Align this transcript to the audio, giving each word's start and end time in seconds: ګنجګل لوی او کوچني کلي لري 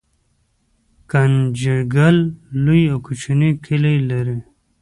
ګنجګل 1.11 2.17
لوی 2.63 2.81
او 2.93 2.97
کوچني 3.05 3.49
کلي 3.65 3.95
لري 4.09 4.37